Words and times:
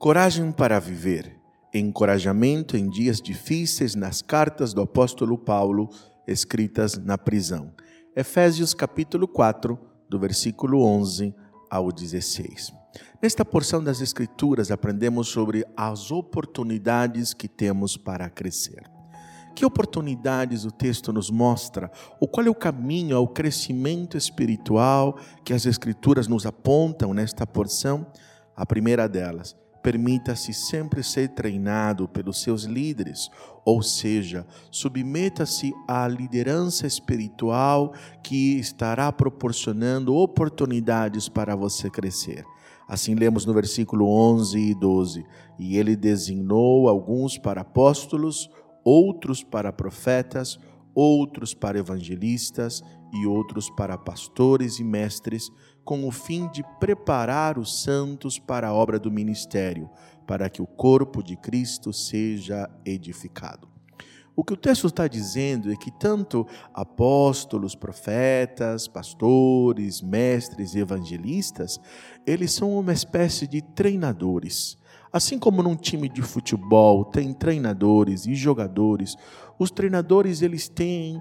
Coragem 0.00 0.50
para 0.50 0.80
viver. 0.80 1.38
Encorajamento 1.74 2.74
em 2.74 2.88
dias 2.88 3.20
difíceis 3.20 3.94
nas 3.94 4.22
cartas 4.22 4.72
do 4.72 4.80
apóstolo 4.80 5.36
Paulo 5.36 5.90
escritas 6.26 6.96
na 6.96 7.18
prisão. 7.18 7.70
Efésios 8.16 8.72
capítulo 8.72 9.28
4, 9.28 9.78
do 10.08 10.18
versículo 10.18 10.82
11 10.82 11.34
ao 11.70 11.92
16. 11.92 12.72
Nesta 13.22 13.44
porção 13.44 13.84
das 13.84 14.00
escrituras 14.00 14.70
aprendemos 14.70 15.28
sobre 15.28 15.66
as 15.76 16.10
oportunidades 16.10 17.34
que 17.34 17.46
temos 17.46 17.98
para 17.98 18.30
crescer. 18.30 18.82
Que 19.54 19.66
oportunidades 19.66 20.64
o 20.64 20.70
texto 20.70 21.12
nos 21.12 21.30
mostra? 21.30 21.92
Ou 22.18 22.26
qual 22.26 22.46
é 22.46 22.48
o 22.48 22.54
caminho 22.54 23.18
ao 23.18 23.28
crescimento 23.28 24.16
espiritual 24.16 25.18
que 25.44 25.52
as 25.52 25.66
escrituras 25.66 26.26
nos 26.26 26.46
apontam 26.46 27.12
nesta 27.12 27.46
porção? 27.46 28.06
A 28.56 28.64
primeira 28.64 29.06
delas, 29.06 29.59
permita-se 29.82 30.52
sempre 30.52 31.02
ser 31.02 31.28
treinado 31.30 32.08
pelos 32.08 32.42
seus 32.42 32.64
líderes, 32.64 33.30
ou 33.64 33.82
seja, 33.82 34.46
submeta-se 34.70 35.72
à 35.88 36.06
liderança 36.06 36.86
espiritual 36.86 37.92
que 38.22 38.58
estará 38.58 39.10
proporcionando 39.12 40.14
oportunidades 40.14 41.28
para 41.28 41.54
você 41.54 41.88
crescer. 41.88 42.44
Assim 42.88 43.14
lemos 43.14 43.46
no 43.46 43.54
versículo 43.54 44.08
11 44.08 44.58
e 44.58 44.74
12: 44.74 45.24
E 45.58 45.76
ele 45.76 45.94
designou 45.94 46.88
alguns 46.88 47.38
para 47.38 47.60
apóstolos, 47.60 48.50
outros 48.84 49.44
para 49.44 49.72
profetas, 49.72 50.58
outros 50.94 51.54
para 51.54 51.78
evangelistas 51.78 52.82
e 53.12 53.26
outros 53.26 53.70
para 53.70 53.98
pastores 53.98 54.78
e 54.78 54.84
mestres 54.84 55.50
com 55.84 56.06
o 56.06 56.10
fim 56.10 56.48
de 56.48 56.62
preparar 56.78 57.58
os 57.58 57.82
santos 57.82 58.38
para 58.38 58.68
a 58.68 58.74
obra 58.74 58.98
do 58.98 59.10
ministério, 59.10 59.90
para 60.26 60.48
que 60.48 60.62
o 60.62 60.66
corpo 60.66 61.22
de 61.22 61.36
Cristo 61.36 61.92
seja 61.92 62.68
edificado. 62.84 63.68
O 64.36 64.44
que 64.44 64.52
o 64.52 64.56
texto 64.56 64.86
está 64.86 65.08
dizendo 65.08 65.70
é 65.70 65.76
que 65.76 65.90
tanto 65.90 66.46
apóstolos, 66.72 67.74
profetas, 67.74 68.86
pastores, 68.86 70.00
mestres 70.00 70.74
e 70.74 70.78
evangelistas, 70.78 71.78
eles 72.26 72.52
são 72.52 72.78
uma 72.78 72.92
espécie 72.92 73.46
de 73.46 73.60
treinadores. 73.60 74.78
Assim 75.12 75.38
como 75.38 75.62
num 75.62 75.74
time 75.74 76.08
de 76.08 76.22
futebol 76.22 77.04
tem 77.04 77.32
treinadores 77.32 78.26
e 78.26 78.34
jogadores, 78.34 79.16
os 79.58 79.70
treinadores 79.70 80.40
eles 80.40 80.68
têm 80.68 81.20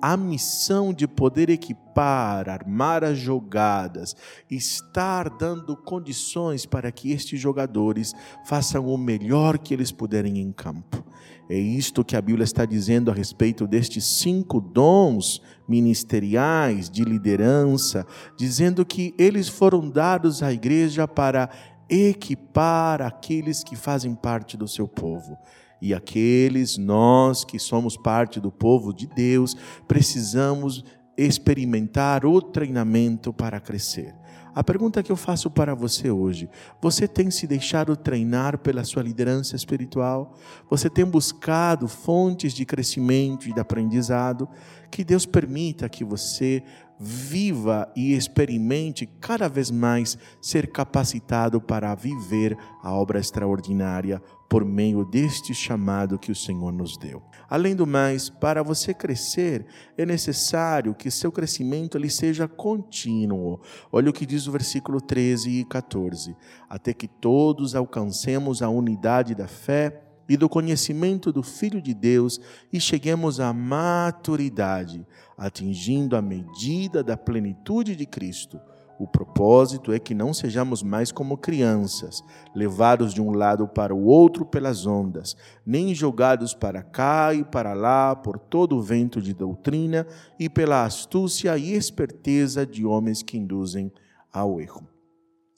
a 0.00 0.16
missão 0.16 0.92
de 0.92 1.06
poder 1.06 1.50
equipar, 1.50 2.48
armar 2.48 3.04
as 3.04 3.18
jogadas, 3.18 4.16
estar 4.50 5.28
dando 5.28 5.76
condições 5.76 6.64
para 6.64 6.90
que 6.90 7.12
estes 7.12 7.38
jogadores 7.38 8.14
façam 8.46 8.86
o 8.86 8.96
melhor 8.96 9.58
que 9.58 9.74
eles 9.74 9.92
puderem 9.92 10.38
em 10.38 10.50
campo. 10.50 11.04
É 11.48 11.58
isto 11.58 12.04
que 12.04 12.16
a 12.16 12.22
Bíblia 12.22 12.44
está 12.44 12.64
dizendo 12.64 13.10
a 13.10 13.14
respeito 13.14 13.66
destes 13.66 14.04
cinco 14.04 14.60
dons 14.60 15.42
ministeriais 15.68 16.88
de 16.88 17.04
liderança, 17.04 18.06
dizendo 18.36 18.84
que 18.84 19.14
eles 19.18 19.48
foram 19.48 19.88
dados 19.88 20.42
à 20.42 20.52
igreja 20.52 21.06
para 21.06 21.50
equipar 21.88 23.02
aqueles 23.02 23.62
que 23.62 23.76
fazem 23.76 24.14
parte 24.14 24.56
do 24.56 24.66
seu 24.66 24.88
povo. 24.88 25.38
E 25.80 25.92
aqueles, 25.94 26.78
nós 26.78 27.44
que 27.44 27.58
somos 27.58 27.96
parte 27.96 28.40
do 28.40 28.50
povo 28.50 28.92
de 28.92 29.06
Deus, 29.06 29.56
precisamos 29.86 30.84
experimentar 31.16 32.24
o 32.24 32.40
treinamento 32.40 33.32
para 33.32 33.60
crescer. 33.60 34.14
A 34.54 34.64
pergunta 34.64 35.02
que 35.02 35.12
eu 35.12 35.16
faço 35.16 35.50
para 35.50 35.74
você 35.74 36.10
hoje: 36.10 36.48
você 36.80 37.06
tem 37.06 37.30
se 37.30 37.46
deixado 37.46 37.94
treinar 37.94 38.56
pela 38.58 38.84
sua 38.84 39.02
liderança 39.02 39.54
espiritual? 39.54 40.34
Você 40.70 40.88
tem 40.88 41.04
buscado 41.04 41.86
fontes 41.86 42.54
de 42.54 42.64
crescimento 42.64 43.46
e 43.48 43.52
de 43.52 43.60
aprendizado? 43.60 44.48
Que 44.90 45.04
Deus 45.04 45.26
permita 45.26 45.90
que 45.90 46.02
você 46.02 46.62
viva 46.98 47.90
e 47.94 48.14
experimente 48.14 49.06
cada 49.20 49.48
vez 49.48 49.70
mais 49.70 50.16
ser 50.40 50.68
capacitado 50.68 51.60
para 51.60 51.94
viver 51.94 52.56
a 52.82 52.92
obra 52.92 53.18
extraordinária 53.18 54.22
por 54.48 54.64
meio 54.64 55.04
deste 55.04 55.52
chamado 55.52 56.18
que 56.18 56.30
o 56.30 56.34
Senhor 56.34 56.72
nos 56.72 56.96
deu. 56.96 57.22
Além 57.48 57.74
do 57.74 57.86
mais, 57.86 58.30
para 58.30 58.62
você 58.62 58.94
crescer, 58.94 59.66
é 59.98 60.06
necessário 60.06 60.94
que 60.94 61.10
seu 61.10 61.32
crescimento 61.32 61.98
ele 61.98 62.08
seja 62.08 62.46
contínuo. 62.46 63.60
Olha 63.90 64.10
o 64.10 64.12
que 64.12 64.24
diz 64.24 64.46
o 64.46 64.52
versículo 64.52 65.00
13 65.00 65.50
e 65.50 65.64
14: 65.64 66.36
até 66.68 66.92
que 66.92 67.08
todos 67.08 67.74
alcancemos 67.74 68.62
a 68.62 68.68
unidade 68.68 69.34
da 69.34 69.48
fé 69.48 70.05
e 70.28 70.36
do 70.36 70.48
conhecimento 70.48 71.32
do 71.32 71.42
Filho 71.42 71.80
de 71.80 71.94
Deus 71.94 72.40
e 72.72 72.80
cheguemos 72.80 73.40
à 73.40 73.52
maturidade, 73.52 75.06
atingindo 75.36 76.16
a 76.16 76.22
medida 76.22 77.02
da 77.02 77.16
plenitude 77.16 77.94
de 77.94 78.06
Cristo. 78.06 78.60
O 78.98 79.06
propósito 79.06 79.92
é 79.92 79.98
que 79.98 80.14
não 80.14 80.32
sejamos 80.32 80.82
mais 80.82 81.12
como 81.12 81.36
crianças, 81.36 82.24
levados 82.54 83.12
de 83.12 83.20
um 83.20 83.30
lado 83.30 83.68
para 83.68 83.94
o 83.94 84.06
outro 84.06 84.46
pelas 84.46 84.86
ondas, 84.86 85.36
nem 85.66 85.94
jogados 85.94 86.54
para 86.54 86.82
cá 86.82 87.34
e 87.34 87.44
para 87.44 87.74
lá 87.74 88.16
por 88.16 88.38
todo 88.38 88.74
o 88.74 88.82
vento 88.82 89.20
de 89.20 89.34
doutrina 89.34 90.06
e 90.38 90.48
pela 90.48 90.84
astúcia 90.84 91.58
e 91.58 91.74
esperteza 91.74 92.64
de 92.64 92.86
homens 92.86 93.22
que 93.22 93.36
induzem 93.36 93.92
ao 94.32 94.60
erro. 94.60 94.88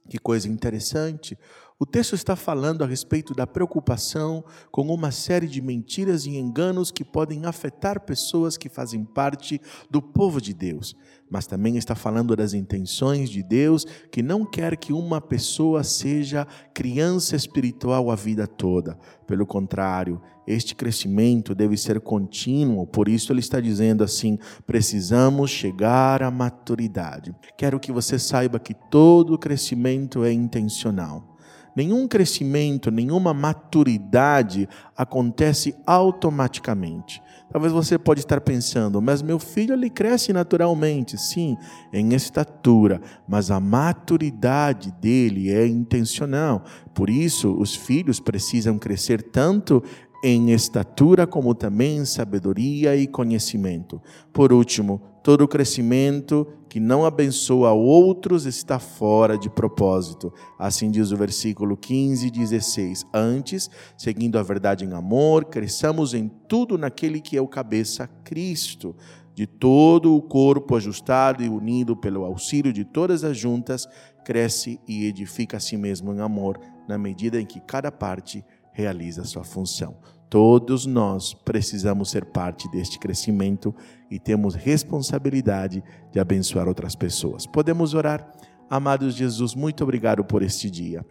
Que 0.09 0.19
coisa 0.19 0.49
interessante! 0.49 1.39
O 1.81 1.87
texto 1.87 2.17
está 2.17 2.35
falando 2.35 2.83
a 2.83 2.89
respeito 2.89 3.33
da 3.33 3.47
preocupação 3.47 4.43
com 4.69 4.93
uma 4.93 5.13
série 5.13 5.47
de 5.47 5.63
mentiras 5.63 6.27
e 6.27 6.37
enganos 6.37 6.91
que 6.91 7.05
podem 7.05 7.47
afetar 7.47 8.01
pessoas 8.01 8.57
que 8.57 8.69
fazem 8.69 9.05
parte 9.05 9.61
do 9.89 10.03
povo 10.03 10.41
de 10.41 10.53
Deus, 10.53 10.97
mas 11.31 11.47
também 11.47 11.77
está 11.77 11.95
falando 11.95 12.35
das 12.35 12.53
intenções 12.53 13.31
de 13.31 13.45
Deus, 13.45 13.87
que 14.11 14.25
não 14.25 14.45
quer 14.45 14.77
que 14.77 14.93
uma 14.93 15.21
pessoa 15.21 15.85
seja 15.85 16.49
criança 16.75 17.37
espiritual 17.37 18.11
a 18.11 18.17
vida 18.17 18.49
toda. 18.49 18.99
Pelo 19.25 19.47
contrário, 19.47 20.21
este 20.49 20.75
crescimento 20.75 21.55
deve 21.55 21.77
ser 21.77 22.01
contínuo, 22.01 22.89
por 22.89 23.09
isso 23.09 23.33
ele 23.33 23.39
está 23.39 23.61
dizendo 23.61 24.03
assim: 24.03 24.37
precisamos 24.67 25.49
chegar 25.49 26.25
à 26.25 26.31
maturidade. 26.31 27.33
Quero 27.57 27.79
que 27.79 27.93
você 27.93 28.19
saiba 28.19 28.59
que 28.59 28.75
todo 28.75 29.39
crescimento 29.39 30.25
é 30.25 30.33
intencional. 30.33 31.38
Nenhum 31.79 32.09
crescimento, 32.09 32.91
nenhuma 32.91 33.33
maturidade 33.33 34.69
acontece 34.97 35.77
automaticamente. 35.87 37.23
Talvez 37.53 37.73
você 37.73 37.97
pode 37.97 38.19
estar 38.19 38.41
pensando, 38.41 39.01
mas 39.01 39.23
meu 39.23 39.39
filho 39.39 39.75
ele 39.75 39.89
cresce 39.89 40.33
naturalmente, 40.33 41.17
sim, 41.17 41.57
em 41.93 42.15
estatura, 42.15 43.01
mas 43.29 43.53
a 43.53 43.61
maturidade 43.61 44.91
dele 45.01 45.53
é 45.53 45.69
intencional. 45.69 46.65
Por 46.93 47.09
isso, 47.09 47.55
os 47.57 47.77
filhos 47.77 48.19
precisam 48.19 48.77
crescer 48.77 49.23
tanto 49.23 49.81
em 50.25 50.51
estatura 50.51 51.29
como 51.29 51.55
também 51.55 51.99
em 51.99 52.05
sabedoria 52.05 52.97
e 52.97 53.07
conhecimento. 53.07 54.03
Por 54.33 54.53
último, 54.53 55.01
todo 55.29 55.47
crescimento 55.47 56.47
que 56.71 56.81
não 56.81 57.05
abençoa 57.05 57.71
outros 57.71 58.47
está 58.47 58.79
fora 58.79 59.37
de 59.37 59.51
propósito. 59.51 60.33
Assim 60.59 60.91
diz 60.91 61.11
o 61.11 61.19
versículo 61.19 61.77
15 61.77 62.29
e 62.29 62.31
16. 62.31 63.05
Antes, 63.13 63.69
seguindo 63.95 64.39
a 64.39 64.43
verdade 64.43 64.87
em 64.87 64.95
amor, 64.95 65.45
cresçamos 65.45 66.15
em 66.15 66.29
tudo 66.49 66.79
naquele 66.79 67.21
que 67.21 67.37
é 67.37 67.43
o 67.43 67.47
cabeça, 67.47 68.07
Cristo. 68.25 68.97
De 69.35 69.47
todo 69.47 70.17
o 70.17 70.23
corpo 70.23 70.75
ajustado 70.75 71.45
e 71.45 71.49
unido 71.51 71.95
pelo 71.95 72.25
auxílio 72.25 72.73
de 72.73 72.87
todas 72.87 73.23
as 73.23 73.37
juntas, 73.37 73.87
cresce 74.25 74.81
e 74.89 75.05
edifica 75.05 75.59
a 75.59 75.61
si 75.61 75.77
mesmo 75.77 76.15
em 76.15 76.21
amor, 76.21 76.59
na 76.89 76.97
medida 76.97 77.39
em 77.39 77.45
que 77.45 77.61
cada 77.61 77.93
parte 77.93 78.43
realiza 78.73 79.25
sua 79.25 79.45
função. 79.45 79.95
Todos 80.31 80.85
nós 80.85 81.33
precisamos 81.33 82.11
ser 82.11 82.27
parte 82.27 82.71
deste 82.71 82.99
crescimento 82.99 83.75
e 84.11 84.19
temos 84.19 84.55
responsabilidade 84.55 85.83
de 86.13 86.21
abençoar 86.21 86.69
outras 86.69 86.95
pessoas. 86.95 87.47
Podemos 87.47 87.95
orar? 87.95 88.31
Amados 88.69 89.15
Jesus, 89.15 89.55
muito 89.55 89.83
obrigado 89.83 90.23
por 90.23 90.43
este 90.43 90.71
dia. 90.71 91.05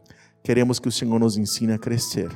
Queremos 0.44 0.80
que 0.80 0.88
o 0.88 0.92
Senhor 0.92 1.20
nos 1.20 1.36
ensine 1.36 1.74
a 1.74 1.80
crescer, 1.80 2.30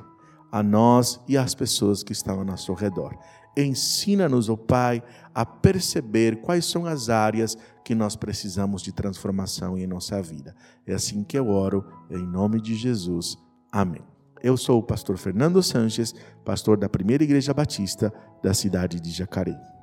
a 0.51 0.63
nós 0.63 1.21
e 1.27 1.37
às 1.37 1.53
pessoas 1.53 2.01
que 2.01 2.11
estão 2.11 2.39
ao 2.39 2.45
nosso 2.45 2.73
redor. 2.73 3.15
Ensina-nos, 3.55 4.49
ó 4.49 4.53
oh 4.53 4.57
Pai, 4.57 5.03
a 5.35 5.45
perceber 5.45 6.41
quais 6.41 6.65
são 6.65 6.85
as 6.85 7.09
áreas 7.09 7.57
que 7.85 7.93
nós 7.93 8.15
precisamos 8.15 8.81
de 8.81 8.91
transformação 8.91 9.77
em 9.77 9.85
nossa 9.85 10.21
vida. 10.21 10.55
É 10.87 10.93
assim 10.93 11.23
que 11.23 11.37
eu 11.37 11.49
oro, 11.49 11.85
em 12.09 12.25
nome 12.25 12.59
de 12.59 12.75
Jesus. 12.75 13.37
Amém. 13.71 14.10
Eu 14.43 14.57
sou 14.57 14.79
o 14.79 14.83
pastor 14.83 15.17
Fernando 15.17 15.61
Sanches, 15.61 16.13
pastor 16.43 16.77
da 16.77 16.89
Primeira 16.89 17.23
Igreja 17.23 17.53
Batista 17.53 18.11
da 18.41 18.53
cidade 18.53 18.99
de 18.99 19.11
Jacareí. 19.11 19.80